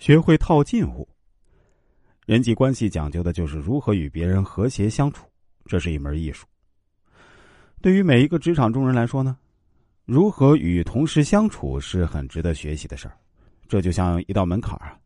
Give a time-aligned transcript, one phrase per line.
[0.00, 1.06] 学会套近乎。
[2.24, 5.26] 人际关系讲究的就是如何与别人和谐相处，
[5.66, 6.46] 这是一门艺术。
[7.82, 9.36] 对于每一个职场中人来说呢，
[10.06, 13.14] 如何与同事相处是很值得学习的事儿。
[13.68, 14.98] 这就像一道门槛啊，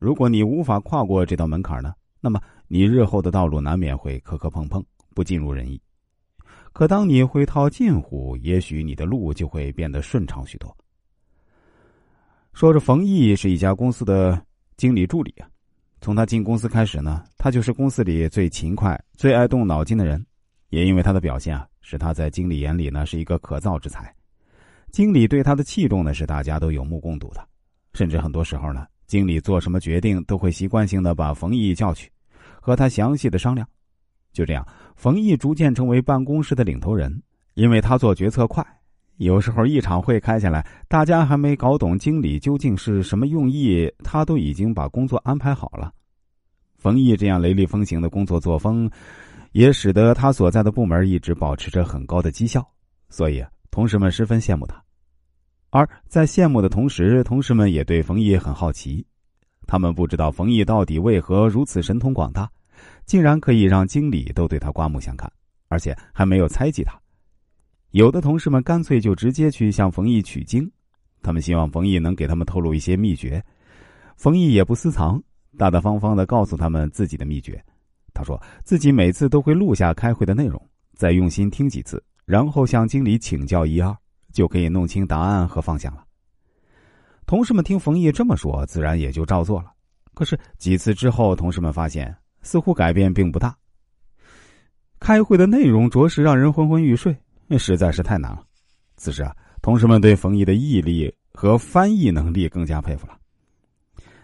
[0.00, 5.80] 如果你无法跨过这道门槛呢，那么你日后的道路难免会磕磕碰碰，不尽如人意。
[6.72, 10.76] 可当你会套近乎，也许你的路就会变得顺畅许多。
[12.52, 14.40] 说着，冯毅是一家公司的
[14.76, 15.48] 经理助理啊。
[16.00, 20.24] 从他进公司开始呢，他就是公司里最勤快、最爱动脑筋的人。
[20.68, 24.14] 也因为他的表现啊，使他在经理眼里呢是一个可造之才。
[24.92, 27.44] 经理对他的器重呢是大家都有目共睹的。
[27.92, 32.10] 甚至很多时候呢，经理做什么决定都会习惯性的把冯毅叫去，
[32.60, 33.66] 和他详细的商量。
[34.32, 37.20] 就这样，冯毅逐渐成为办公室的领头人，
[37.54, 38.64] 因为他做决策快。
[39.20, 45.92] 有时候一场会开下来，大家还没搞懂经理究竟是什么用意，他都已经把工作安排好了。
[46.78, 48.90] 冯毅这样雷厉风行的工作作风，
[49.52, 52.66] 也使得他所在的部门一直保持着很高的绩效，
[53.10, 54.82] 所以同事们十分羡慕他。
[55.68, 59.04] 而在羡慕的同时，同事们也对冯毅很好奇，
[59.66, 62.50] 他们不知道冯毅到底为何如此神通广大，
[63.04, 65.30] 竟然可以让经理都对他刮目相看，
[65.68, 66.98] 而且还没有猜忌他。
[67.90, 70.70] 有的同事们干脆就直接去向冯毅取经，
[71.22, 73.42] 他们希望冯毅能给他们透露一些秘诀。
[74.16, 75.20] 冯毅也不私藏，
[75.58, 77.62] 大大方方的告诉他们自己的秘诀。
[78.14, 80.60] 他说自己每次都会录下开会的内容，
[80.94, 83.96] 再用心听几次，然后向经理请教一二，
[84.32, 86.04] 就可以弄清答案和方向了。
[87.26, 89.72] 同事们听冯毅这么说，自然也就照做了。
[90.14, 93.56] 可是几次之后，同事们发现似乎改变并不大。
[95.00, 97.16] 开会的内容着实让人昏昏欲睡。
[97.52, 98.44] 那实在是太难了。
[98.96, 103.18] 此时啊，同事们对冯毅的毅力和翻译能力更加佩服了。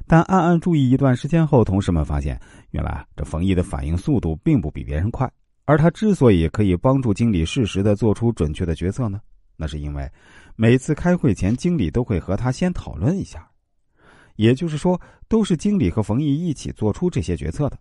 [0.07, 5.29] 但暗暗注意一段时间后，同事们发现，原来这冯毅的反应速度并不比别人快。
[5.65, 9.21] 而他之所以可以帮助经理适时的做出准确的决策呢，
[9.56, 10.09] 那是因为
[10.55, 13.50] 每次开会前，经理都会和他先讨论一下。
[14.37, 17.77] 也就是说，都是经理和冯毅一起做出这些决策的。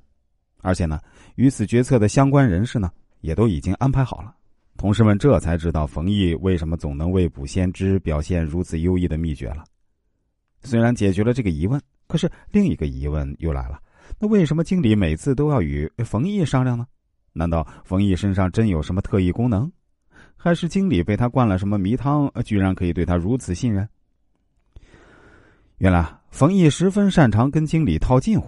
[0.64, 1.00] 而且呢，
[1.36, 4.36] 与此决策的相关人士呢，也都已经安排好了。
[4.78, 9.64] 同事们这才知道冯毅为什么总能未卜先知、表现如此优异的秘诀了。
[10.64, 13.80] 虽然解决了这个疑问，可是另一个疑问又来了：
[14.20, 16.86] 那为什么经理每次都要与冯毅商量呢？
[17.32, 19.72] 难道冯毅身上真有什么特异功能，
[20.36, 23.88] 还是经理被他灌了什么迷汤，居然可以对他如此信任？
[25.78, 28.48] 原来冯毅十分擅长跟经理套近乎，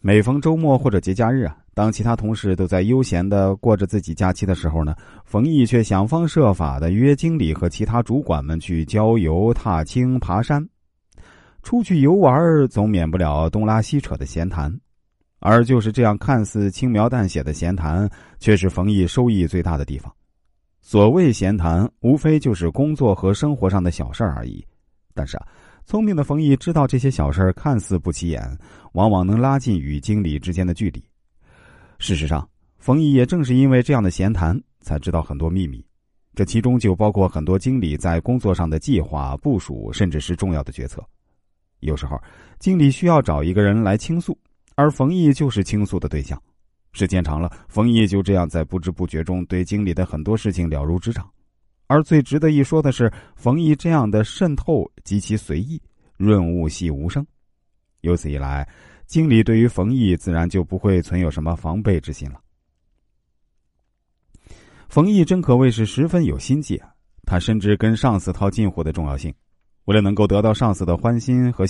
[0.00, 1.56] 每逢周末或者节假日啊。
[1.76, 10.66] 当其他同事都在悠闲的过着自己假期的时候呢，冯毅却想方设法的约经理和其他主管们去郊游、踏青、爬山。
[11.62, 14.74] 出去游玩总免不了东拉西扯的闲谈，
[15.38, 18.08] 而就是这样看似轻描淡写的闲谈，
[18.38, 20.10] 却是冯毅收益最大的地方。
[20.80, 24.64] 所谓闲谈，无非就是工作和生活上的小事而已。
[25.12, 25.46] 但是啊，
[25.84, 28.58] 聪明的冯毅知道这些小事看似不起眼，
[28.92, 31.04] 往往能拉近与经理之间的距离。
[31.98, 32.48] 事实上，
[32.78, 35.84] 冯毅也正是因为这样的闲谈，才知道很多秘密。
[36.34, 41.02] 这其中就包括很多经理在工作上的计划、部署，甚至是重要的决策。
[41.80, 42.20] 有时候，
[42.58, 44.38] 经理需要找一个人来倾诉，
[44.74, 46.40] 而冯毅就是倾诉的对象。
[46.92, 51.28] 时间长了，冯毅就这样在不知不觉中对经理的很多事情了如指掌。
[51.86, 55.80] 而最值得一说的是，冯毅这样的渗透极其随意，
[56.16, 57.26] 润物细无声。
[58.06, 58.66] 由此一来。
[59.06, 62.40] 经理对于冯毅自然就不会存有什么防备之心了。
[64.88, 66.88] 冯毅真可谓是十分有心计啊！
[67.24, 69.32] 他深知跟上司套近乎的重要性，
[69.84, 71.64] 为了能够得到上司的欢心和。